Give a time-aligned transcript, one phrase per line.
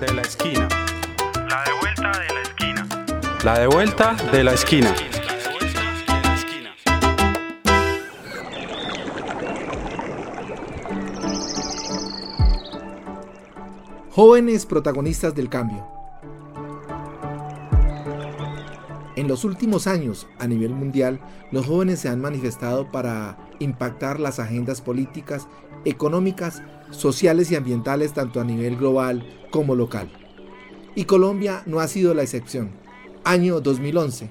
[0.00, 0.66] de la esquina.
[1.46, 2.88] La de vuelta de la esquina.
[3.44, 4.94] La de vuelta de la esquina.
[14.10, 15.86] Jóvenes protagonistas del cambio.
[19.16, 21.20] En los últimos años, a nivel mundial,
[21.50, 25.46] los jóvenes se han manifestado para impactar las agendas políticas,
[25.84, 30.10] económicas, sociales y ambientales tanto a nivel global como local.
[30.94, 32.72] Y Colombia no ha sido la excepción.
[33.24, 34.30] Año 2011.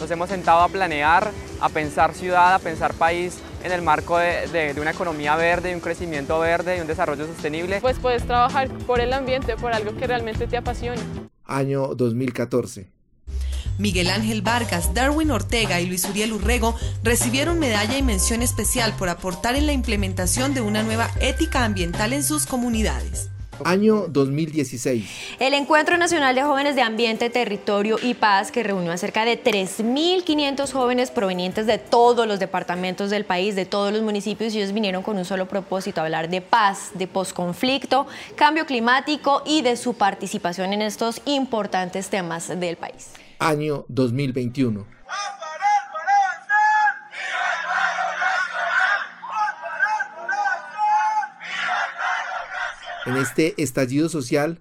[0.00, 4.48] Nos hemos sentado a planear, a pensar ciudad, a pensar país en el marco de,
[4.48, 7.80] de, de, una economía verde, de un crecimiento verde, de un desarrollo sostenible.
[7.80, 11.00] Pues puedes trabajar por el ambiente, por algo que realmente te apasione.
[11.44, 13.01] Año 2014.
[13.78, 19.08] Miguel Ángel Vargas, Darwin Ortega y Luis Uriel Urrego recibieron medalla y mención especial por
[19.08, 23.30] aportar en la implementación de una nueva ética ambiental en sus comunidades.
[23.64, 25.36] Año 2016.
[25.38, 29.42] El Encuentro Nacional de Jóvenes de Ambiente, Territorio y Paz, que reunió a cerca de
[29.42, 34.72] 3.500 jóvenes provenientes de todos los departamentos del país, de todos los municipios, y ellos
[34.72, 39.94] vinieron con un solo propósito, hablar de paz, de posconflicto, cambio climático y de su
[39.94, 43.10] participación en estos importantes temas del país.
[43.42, 44.86] Año 2021.
[53.06, 54.60] En este estallido social,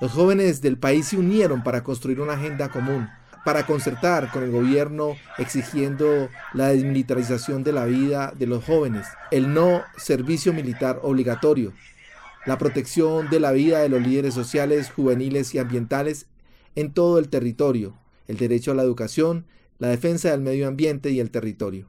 [0.00, 3.10] los jóvenes del país se unieron para construir una agenda común,
[3.44, 9.52] para concertar con el gobierno exigiendo la desmilitarización de la vida de los jóvenes, el
[9.52, 11.74] no servicio militar obligatorio,
[12.46, 16.24] la protección de la vida de los líderes sociales, juveniles y ambientales
[16.74, 17.94] en todo el territorio,
[18.26, 19.46] el derecho a la educación,
[19.78, 21.88] la defensa del medio ambiente y el territorio.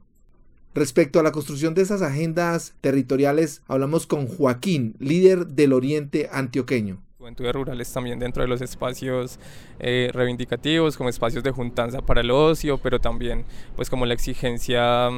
[0.74, 7.02] Respecto a la construcción de esas agendas territoriales, hablamos con Joaquín, líder del Oriente Antioqueño.
[7.30, 9.38] Juventudes rurales también dentro de los espacios
[9.78, 13.44] eh, reivindicativos, como espacios de juntanza para el ocio, pero también
[13.76, 15.08] pues como la exigencia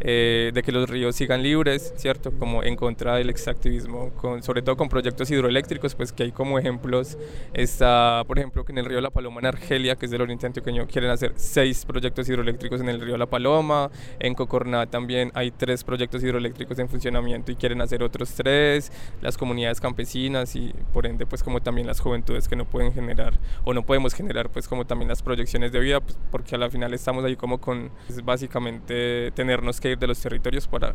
[0.00, 2.32] eh, de que los ríos sigan libres, ¿cierto?
[2.32, 6.58] Como en contra del extractivismo, con, sobre todo con proyectos hidroeléctricos, pues que hay como
[6.58, 7.16] ejemplos,
[7.54, 10.46] está por ejemplo que en el río La Paloma en Argelia, que es del oriente
[10.46, 15.52] antioqueño, quieren hacer seis proyectos hidroeléctricos en el río La Paloma, en Cocorná también hay
[15.52, 18.90] tres proyectos hidroeléctricos en funcionamiento y quieren hacer otros tres,
[19.22, 23.38] las comunidades campesinas y por ende pues como también las juventudes que no pueden generar
[23.64, 26.70] o no podemos generar pues como también las proyecciones de vida pues, porque a la
[26.70, 30.94] final estamos ahí como con pues, básicamente tenernos que ir de los territorios para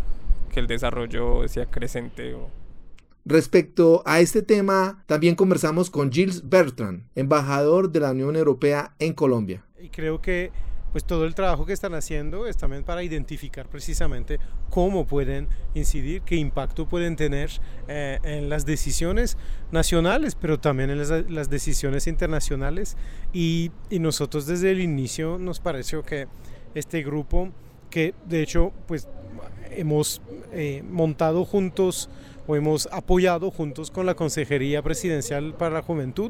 [0.51, 2.49] que el desarrollo sea crecente o...
[3.27, 9.13] Respecto a este tema, también conversamos con Gilles Bertrand, embajador de la Unión Europea en
[9.13, 9.65] Colombia.
[9.79, 10.51] Y creo que
[10.95, 14.39] pues todo el trabajo que están haciendo es también para identificar precisamente
[14.69, 17.49] cómo pueden incidir, qué impacto pueden tener
[17.89, 19.37] eh, en las decisiones
[19.73, 22.95] nacionales, pero también en las, las decisiones internacionales.
[23.33, 26.29] Y, y, nosotros desde el inicio nos pareció que
[26.75, 27.51] este grupo,
[27.95, 29.07] que de hecho pues
[29.71, 32.09] hemos eh, montado juntos
[32.45, 36.29] o hemos apoyado juntos con la Consejería Presidencial para la Juventud,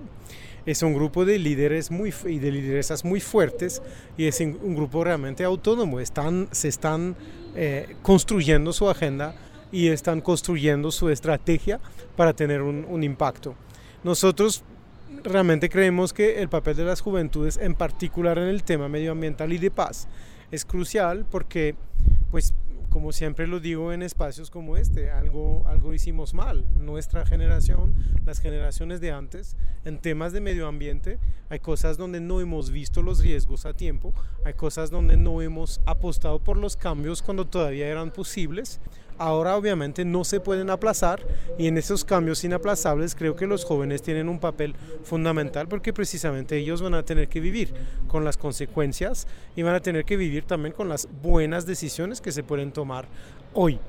[0.68, 3.82] es un grupo de líderes muy, y de lideresas muy fuertes
[4.16, 6.00] y es un grupo realmente autónomo.
[6.00, 7.16] Están, se están
[7.56, 9.34] eh, construyendo su agenda
[9.72, 11.80] y están construyendo su estrategia
[12.16, 13.56] para tener un, un impacto.
[14.04, 14.64] Nosotros
[15.24, 19.58] realmente creemos que el papel de las juventudes, en particular en el tema medioambiental y
[19.58, 20.08] de paz,
[20.56, 21.76] es crucial porque
[22.32, 22.54] pues
[22.90, 26.66] como siempre lo digo en espacios como este, algo, algo hicimos mal.
[26.80, 27.94] Nuestra generación,
[28.26, 31.20] las generaciones de antes, en temas de medio ambiente,
[31.50, 34.14] hay cosas donde no hemos visto los riesgos a tiempo,
[34.44, 38.80] hay cosas donde no hemos apostado por los cambios cuando todavía eran posibles.
[39.18, 41.26] Ahora obviamente no se pueden aplazar
[41.58, 46.58] y en esos cambios inaplazables creo que los jóvenes tienen un papel fundamental porque precisamente
[46.58, 47.74] ellos van a tener que vivir
[48.10, 49.26] con las consecuencias
[49.56, 53.08] y van a tener que vivir también con las buenas decisiones que se pueden tomar
[53.54, 53.80] hoy.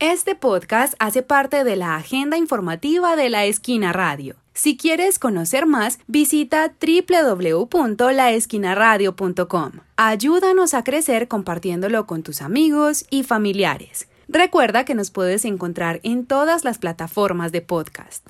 [0.00, 4.43] Este podcast hace parte de la agenda informativa de La Esquina Radio.
[4.56, 9.72] Si quieres conocer más, visita www.laesquinaradio.com.
[9.96, 14.06] Ayúdanos a crecer compartiéndolo con tus amigos y familiares.
[14.28, 18.28] Recuerda que nos puedes encontrar en todas las plataformas de podcast.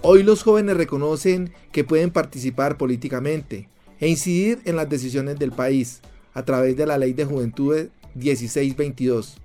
[0.00, 3.68] Hoy los jóvenes reconocen que pueden participar políticamente
[3.98, 6.00] e incidir en las decisiones del país
[6.34, 9.36] a través de la Ley de Juventud 1622.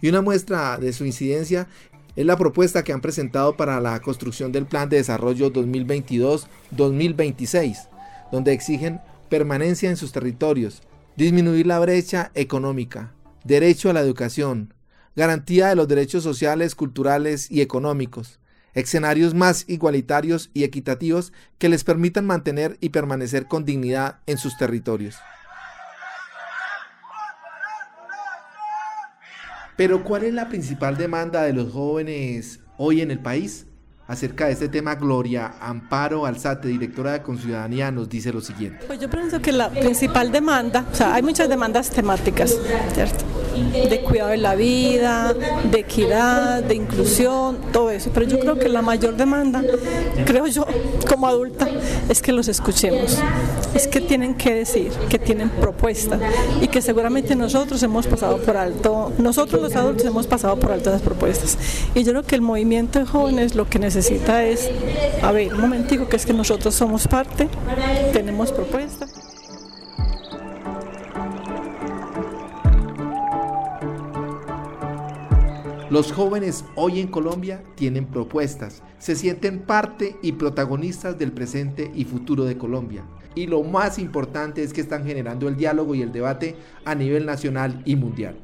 [0.00, 1.68] Y una muestra de su incidencia
[2.16, 7.88] es la propuesta que han presentado para la construcción del Plan de Desarrollo 2022-2026,
[8.32, 10.82] donde exigen permanencia en sus territorios,
[11.16, 13.12] disminuir la brecha económica,
[13.44, 14.72] derecho a la educación,
[15.14, 18.40] garantía de los derechos sociales, culturales y económicos,
[18.74, 24.56] escenarios más igualitarios y equitativos que les permitan mantener y permanecer con dignidad en sus
[24.56, 25.16] territorios.
[29.76, 33.66] Pero ¿cuál es la principal demanda de los jóvenes hoy en el país?
[34.08, 38.86] Acerca de este tema, Gloria Amparo Alzate, directora de Conciudadanía, nos dice lo siguiente.
[38.86, 42.56] Pues yo pienso que la principal demanda, o sea, hay muchas demandas temáticas,
[42.94, 43.24] ¿cierto?
[43.56, 45.34] De cuidado de la vida,
[45.70, 48.10] de equidad, de inclusión, todo eso.
[48.12, 49.62] Pero yo creo que la mayor demanda,
[50.24, 50.66] creo yo,
[51.08, 51.68] como adulta,
[52.08, 53.18] es que los escuchemos.
[53.74, 56.18] Es que tienen que decir, que tienen propuesta
[56.60, 60.90] y que seguramente nosotros hemos pasado por alto, nosotros los adultos hemos pasado por alto
[60.90, 61.58] las propuestas.
[61.94, 64.70] Y yo creo que el movimiento de jóvenes lo que necesita es,
[65.22, 67.48] a ver, un momentico, que es que nosotros somos parte,
[68.12, 69.25] tenemos propuestas.
[75.88, 82.04] Los jóvenes hoy en Colombia tienen propuestas, se sienten parte y protagonistas del presente y
[82.04, 83.04] futuro de Colombia.
[83.36, 87.24] Y lo más importante es que están generando el diálogo y el debate a nivel
[87.24, 88.36] nacional y mundial.